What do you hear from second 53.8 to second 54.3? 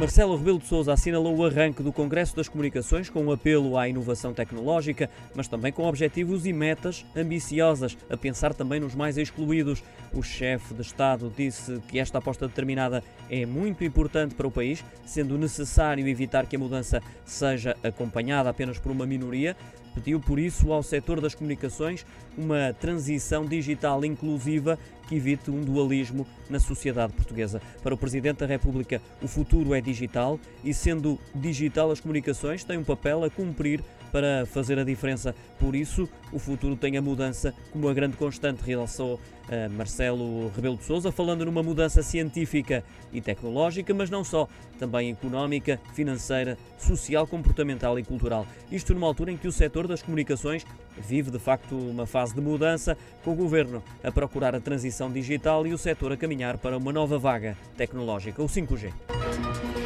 a